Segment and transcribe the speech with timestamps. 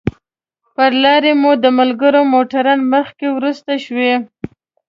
[0.75, 4.13] پر لاره مو د ملګرو موټران مخکې وروسته شوي.